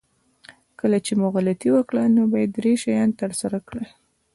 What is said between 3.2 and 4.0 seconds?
ترسره کړئ.